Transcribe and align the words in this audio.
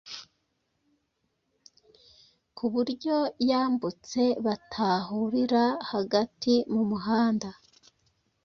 ku 2.55 2.65
buryo 2.73 3.15
yambutse 3.49 4.21
batahurira 4.45 5.63
hagati 5.91 6.53
mu 6.73 6.83
muhanda, 6.89 7.49